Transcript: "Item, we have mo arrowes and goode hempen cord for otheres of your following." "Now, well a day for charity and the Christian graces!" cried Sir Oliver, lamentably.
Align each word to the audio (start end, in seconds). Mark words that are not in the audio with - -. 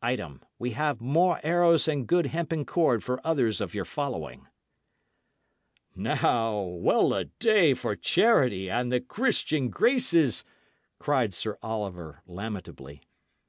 "Item, 0.00 0.40
we 0.60 0.70
have 0.78 1.00
mo 1.00 1.32
arrowes 1.42 1.88
and 1.88 2.06
goode 2.06 2.26
hempen 2.26 2.64
cord 2.64 3.02
for 3.02 3.20
otheres 3.26 3.60
of 3.60 3.74
your 3.74 3.84
following." 3.84 4.46
"Now, 5.96 6.60
well 6.60 7.12
a 7.12 7.24
day 7.24 7.74
for 7.74 7.96
charity 7.96 8.70
and 8.70 8.92
the 8.92 9.00
Christian 9.00 9.70
graces!" 9.70 10.44
cried 11.00 11.34
Sir 11.34 11.58
Oliver, 11.64 12.22
lamentably. 12.28 13.00